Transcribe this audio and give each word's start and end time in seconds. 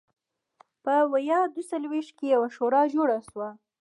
په 0.83 0.93
ویا 1.11 1.39
دوه 1.53 1.63
څلوېښت 1.69 2.11
کې 2.17 2.25
یوه 2.33 2.49
شورا 2.55 2.81
جوړه 2.93 3.17
شوه. 3.27 3.49